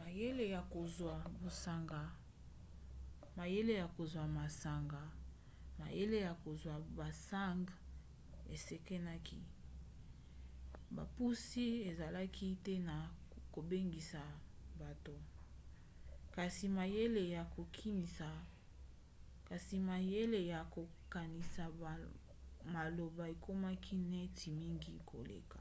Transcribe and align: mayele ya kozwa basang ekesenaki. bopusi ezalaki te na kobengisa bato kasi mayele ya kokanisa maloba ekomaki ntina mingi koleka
mayele 0.00 0.44
ya 6.24 6.32
kozwa 6.42 6.74
basang 6.96 7.64
ekesenaki. 8.54 9.38
bopusi 10.94 11.64
ezalaki 11.90 12.48
te 12.64 12.74
na 12.88 12.96
kobengisa 13.54 14.22
bato 14.80 15.14
kasi 19.46 19.74
mayele 19.88 20.40
ya 20.52 20.62
kokanisa 20.74 21.64
maloba 22.74 23.24
ekomaki 23.28 23.94
ntina 23.96 24.50
mingi 24.82 25.02
koleka 25.10 25.60